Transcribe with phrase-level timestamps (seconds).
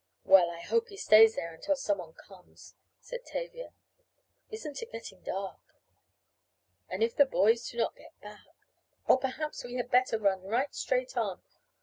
[0.23, 3.71] Well, I hope he stays there until someone comes," said Tavia.
[4.49, 5.59] "Isn't it getting dark?"
[6.89, 8.47] "And if the boys do not get back
[9.07, 11.43] Oh, perhaps we had better run right straight on.